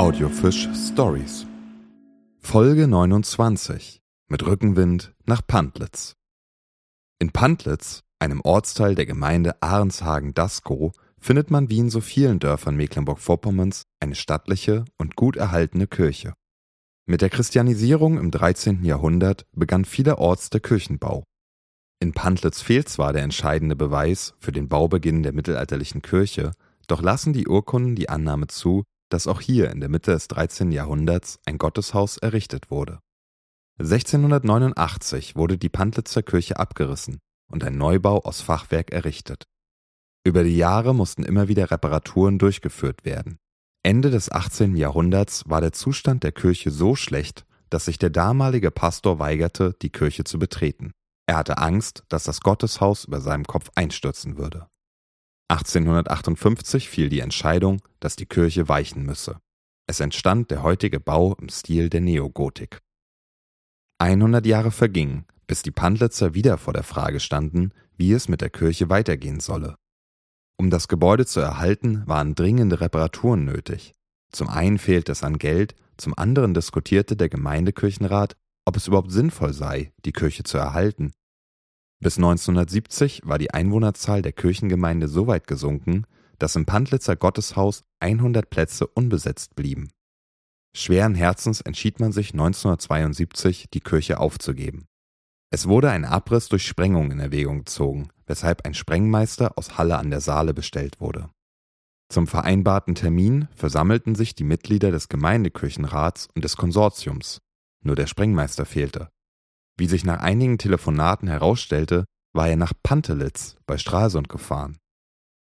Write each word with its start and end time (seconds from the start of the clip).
Audiofisch 0.00 0.66
Stories. 0.74 1.46
Folge 2.38 2.88
29 2.88 4.00
mit 4.30 4.46
Rückenwind 4.46 5.12
nach 5.26 5.46
Pantlitz. 5.46 6.14
In 7.18 7.32
Pantlitz, 7.32 8.00
einem 8.18 8.40
Ortsteil 8.40 8.94
der 8.94 9.04
Gemeinde 9.04 9.60
Ahrenshagen-Daskow, 9.60 10.92
findet 11.18 11.50
man 11.50 11.68
wie 11.68 11.80
in 11.80 11.90
so 11.90 12.00
vielen 12.00 12.38
Dörfern 12.38 12.76
Mecklenburg-Vorpommerns 12.76 13.82
eine 14.00 14.14
stattliche 14.14 14.86
und 14.96 15.16
gut 15.16 15.36
erhaltene 15.36 15.86
Kirche. 15.86 16.32
Mit 17.04 17.20
der 17.20 17.28
Christianisierung 17.28 18.16
im 18.16 18.30
13. 18.30 18.82
Jahrhundert 18.82 19.44
begann 19.52 19.84
vielerorts 19.84 20.48
der 20.48 20.60
Kirchenbau. 20.60 21.24
In 22.02 22.14
Pantlitz 22.14 22.62
fehlt 22.62 22.88
zwar 22.88 23.12
der 23.12 23.22
entscheidende 23.22 23.76
Beweis 23.76 24.32
für 24.38 24.50
den 24.50 24.66
Baubeginn 24.66 25.22
der 25.22 25.34
mittelalterlichen 25.34 26.00
Kirche, 26.00 26.52
doch 26.86 27.02
lassen 27.02 27.34
die 27.34 27.46
Urkunden 27.46 27.96
die 27.96 28.08
Annahme 28.08 28.46
zu, 28.46 28.84
dass 29.10 29.26
auch 29.26 29.40
hier 29.40 29.70
in 29.70 29.80
der 29.80 29.90
Mitte 29.90 30.12
des 30.12 30.28
13. 30.28 30.72
Jahrhunderts 30.72 31.38
ein 31.44 31.58
Gotteshaus 31.58 32.16
errichtet 32.16 32.70
wurde. 32.70 33.00
1689 33.78 35.36
wurde 35.36 35.58
die 35.58 35.68
Pantlitzer 35.68 36.22
Kirche 36.22 36.58
abgerissen 36.58 37.18
und 37.50 37.64
ein 37.64 37.76
Neubau 37.76 38.20
aus 38.22 38.40
Fachwerk 38.40 38.92
errichtet. 38.92 39.44
Über 40.24 40.44
die 40.44 40.56
Jahre 40.56 40.94
mussten 40.94 41.24
immer 41.24 41.48
wieder 41.48 41.70
Reparaturen 41.70 42.38
durchgeführt 42.38 43.04
werden. 43.04 43.38
Ende 43.82 44.10
des 44.10 44.30
18. 44.30 44.76
Jahrhunderts 44.76 45.48
war 45.48 45.62
der 45.62 45.72
Zustand 45.72 46.22
der 46.22 46.32
Kirche 46.32 46.70
so 46.70 46.94
schlecht, 46.94 47.46
dass 47.70 47.86
sich 47.86 47.98
der 47.98 48.10
damalige 48.10 48.70
Pastor 48.70 49.18
weigerte, 49.18 49.74
die 49.80 49.90
Kirche 49.90 50.24
zu 50.24 50.38
betreten. 50.38 50.92
Er 51.26 51.36
hatte 51.36 51.58
Angst, 51.58 52.04
dass 52.08 52.24
das 52.24 52.40
Gotteshaus 52.40 53.04
über 53.04 53.20
seinem 53.20 53.44
Kopf 53.44 53.70
einstürzen 53.74 54.36
würde. 54.36 54.66
1858 55.50 56.88
fiel 56.88 57.08
die 57.08 57.18
Entscheidung, 57.18 57.82
dass 57.98 58.14
die 58.14 58.26
Kirche 58.26 58.68
weichen 58.68 59.02
müsse. 59.02 59.40
Es 59.88 59.98
entstand 59.98 60.52
der 60.52 60.62
heutige 60.62 61.00
Bau 61.00 61.34
im 61.40 61.48
Stil 61.48 61.90
der 61.90 62.00
Neogotik. 62.00 62.78
100 63.98 64.46
Jahre 64.46 64.70
vergingen, 64.70 65.26
bis 65.48 65.62
die 65.62 65.72
Pantlitzer 65.72 66.34
wieder 66.34 66.56
vor 66.56 66.72
der 66.72 66.84
Frage 66.84 67.18
standen, 67.18 67.72
wie 67.96 68.12
es 68.12 68.28
mit 68.28 68.42
der 68.42 68.50
Kirche 68.50 68.90
weitergehen 68.90 69.40
solle. 69.40 69.74
Um 70.56 70.70
das 70.70 70.86
Gebäude 70.86 71.26
zu 71.26 71.40
erhalten, 71.40 72.06
waren 72.06 72.36
dringende 72.36 72.80
Reparaturen 72.80 73.44
nötig. 73.44 73.92
Zum 74.30 74.48
einen 74.48 74.78
fehlte 74.78 75.10
es 75.10 75.24
an 75.24 75.38
Geld, 75.38 75.74
zum 75.96 76.16
anderen 76.16 76.54
diskutierte 76.54 77.16
der 77.16 77.28
Gemeindekirchenrat, 77.28 78.36
ob 78.64 78.76
es 78.76 78.86
überhaupt 78.86 79.10
sinnvoll 79.10 79.52
sei, 79.52 79.92
die 80.04 80.12
Kirche 80.12 80.44
zu 80.44 80.58
erhalten. 80.58 81.10
Bis 82.02 82.16
1970 82.16 83.22
war 83.24 83.38
die 83.38 83.52
Einwohnerzahl 83.52 84.22
der 84.22 84.32
Kirchengemeinde 84.32 85.06
so 85.06 85.26
weit 85.26 85.46
gesunken, 85.46 86.06
dass 86.38 86.56
im 86.56 86.64
Pantlitzer 86.64 87.14
Gotteshaus 87.14 87.84
100 88.00 88.48
Plätze 88.48 88.86
unbesetzt 88.86 89.54
blieben. 89.54 89.90
Schweren 90.74 91.14
Herzens 91.14 91.60
entschied 91.60 92.00
man 92.00 92.12
sich 92.12 92.32
1972, 92.32 93.68
die 93.70 93.80
Kirche 93.80 94.18
aufzugeben. 94.18 94.86
Es 95.52 95.68
wurde 95.68 95.90
ein 95.90 96.04
Abriss 96.04 96.48
durch 96.48 96.66
Sprengung 96.66 97.10
in 97.10 97.18
Erwägung 97.18 97.58
gezogen, 97.60 98.08
weshalb 98.26 98.64
ein 98.64 98.72
Sprengmeister 98.72 99.58
aus 99.58 99.76
Halle 99.76 99.98
an 99.98 100.10
der 100.10 100.20
Saale 100.20 100.54
bestellt 100.54 101.00
wurde. 101.00 101.28
Zum 102.08 102.26
vereinbarten 102.26 102.94
Termin 102.94 103.48
versammelten 103.54 104.14
sich 104.14 104.34
die 104.34 104.44
Mitglieder 104.44 104.90
des 104.90 105.08
Gemeindekirchenrats 105.08 106.28
und 106.34 106.44
des 106.44 106.56
Konsortiums, 106.56 107.40
nur 107.82 107.96
der 107.96 108.06
Sprengmeister 108.06 108.64
fehlte. 108.64 109.10
Wie 109.80 109.86
sich 109.86 110.04
nach 110.04 110.20
einigen 110.20 110.58
Telefonaten 110.58 111.26
herausstellte, 111.26 112.04
war 112.34 112.46
er 112.46 112.56
nach 112.56 112.74
Pantelitz 112.82 113.56
bei 113.64 113.78
Stralsund 113.78 114.28
gefahren. 114.28 114.76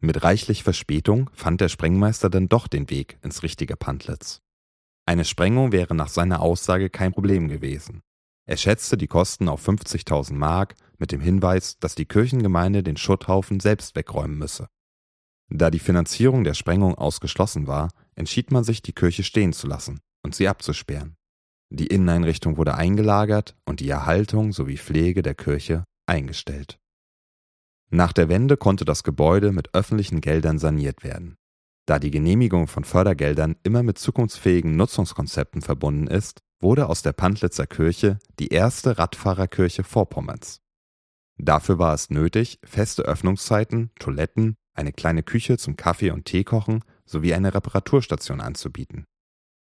Mit 0.00 0.22
reichlich 0.22 0.62
Verspätung 0.62 1.28
fand 1.32 1.60
der 1.60 1.68
Sprengmeister 1.68 2.30
dann 2.30 2.48
doch 2.48 2.68
den 2.68 2.90
Weg 2.90 3.18
ins 3.22 3.42
richtige 3.42 3.74
Pantlitz. 3.74 4.38
Eine 5.04 5.24
Sprengung 5.24 5.72
wäre 5.72 5.96
nach 5.96 6.06
seiner 6.06 6.42
Aussage 6.42 6.90
kein 6.90 7.10
Problem 7.10 7.48
gewesen. 7.48 8.02
Er 8.46 8.56
schätzte 8.56 8.96
die 8.96 9.08
Kosten 9.08 9.48
auf 9.48 9.68
50.000 9.68 10.34
Mark 10.34 10.76
mit 10.96 11.10
dem 11.10 11.20
Hinweis, 11.20 11.80
dass 11.80 11.96
die 11.96 12.06
Kirchengemeinde 12.06 12.84
den 12.84 12.96
Schutthaufen 12.96 13.58
selbst 13.58 13.96
wegräumen 13.96 14.38
müsse. 14.38 14.68
Da 15.48 15.72
die 15.72 15.80
Finanzierung 15.80 16.44
der 16.44 16.54
Sprengung 16.54 16.94
ausgeschlossen 16.94 17.66
war, 17.66 17.88
entschied 18.14 18.52
man 18.52 18.62
sich, 18.62 18.80
die 18.80 18.92
Kirche 18.92 19.24
stehen 19.24 19.52
zu 19.52 19.66
lassen 19.66 19.98
und 20.22 20.36
sie 20.36 20.46
abzusperren. 20.46 21.16
Die 21.70 21.86
Inneneinrichtung 21.86 22.56
wurde 22.56 22.74
eingelagert 22.74 23.56
und 23.64 23.80
die 23.80 23.88
Erhaltung 23.88 24.52
sowie 24.52 24.76
Pflege 24.76 25.22
der 25.22 25.34
Kirche 25.34 25.84
eingestellt. 26.06 26.78
Nach 27.90 28.12
der 28.12 28.28
Wende 28.28 28.56
konnte 28.56 28.84
das 28.84 29.04
Gebäude 29.04 29.52
mit 29.52 29.74
öffentlichen 29.74 30.20
Geldern 30.20 30.58
saniert 30.58 31.02
werden. 31.04 31.36
Da 31.86 31.98
die 31.98 32.10
Genehmigung 32.10 32.68
von 32.68 32.84
Fördergeldern 32.84 33.56
immer 33.62 33.82
mit 33.82 33.98
zukunftsfähigen 33.98 34.76
Nutzungskonzepten 34.76 35.62
verbunden 35.62 36.06
ist, 36.06 36.40
wurde 36.60 36.88
aus 36.88 37.02
der 37.02 37.12
Pantlitzer 37.12 37.66
Kirche 37.66 38.18
die 38.38 38.48
erste 38.48 38.98
Radfahrerkirche 38.98 39.82
Vorpommerns. 39.82 40.60
Dafür 41.38 41.78
war 41.78 41.94
es 41.94 42.10
nötig, 42.10 42.58
feste 42.62 43.02
Öffnungszeiten, 43.02 43.90
Toiletten, 43.98 44.56
eine 44.74 44.92
kleine 44.92 45.22
Küche 45.22 45.56
zum 45.56 45.76
Kaffee- 45.76 46.10
und 46.10 46.26
Teekochen 46.26 46.84
sowie 47.06 47.34
eine 47.34 47.54
Reparaturstation 47.54 48.40
anzubieten. 48.40 49.06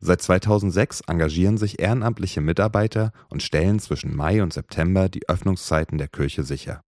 Seit 0.06 0.22
2006 0.22 1.00
engagieren 1.08 1.58
sich 1.58 1.80
ehrenamtliche 1.80 2.42
Mitarbeiter 2.42 3.14
und 3.30 3.42
stellen 3.42 3.80
zwischen 3.80 4.14
Mai 4.14 4.44
und 4.44 4.52
September 4.52 5.08
die 5.08 5.30
Öffnungszeiten 5.30 5.98
der 5.98 6.10
Kirche 6.10 6.44
sicher. 6.44 6.82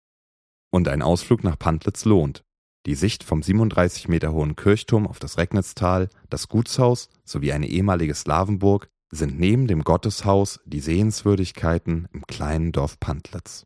Und 0.69 0.89
ein 0.89 1.01
Ausflug 1.01 1.41
nach 1.41 1.57
Pantlitz 1.57 2.03
lohnt. 2.03 2.43
Die 2.85 2.93
Sicht 2.93 3.23
vom 3.23 3.41
37 3.41 4.09
Meter 4.09 4.33
hohen 4.33 4.57
Kirchturm 4.57 5.07
auf 5.07 5.19
das 5.19 5.37
Recknitztal, 5.37 6.09
das 6.29 6.49
Gutshaus 6.49 7.07
sowie 7.23 7.53
eine 7.53 7.69
ehemalige 7.69 8.13
Slawenburg 8.13 8.89
sind 9.11 9.39
neben 9.39 9.67
dem 9.67 9.85
Gotteshaus 9.85 10.59
die 10.65 10.81
Sehenswürdigkeiten 10.81 12.09
im 12.11 12.27
kleinen 12.27 12.73
Dorf 12.73 12.99
Pantlitz. 12.99 13.65